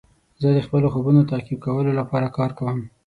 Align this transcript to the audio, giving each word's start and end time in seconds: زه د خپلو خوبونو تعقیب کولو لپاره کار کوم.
زه 0.41 0.47
د 0.53 0.59
خپلو 0.65 0.87
خوبونو 0.93 1.27
تعقیب 1.31 1.59
کولو 1.65 1.91
لپاره 1.99 2.33
کار 2.37 2.51
کوم. 2.57 2.77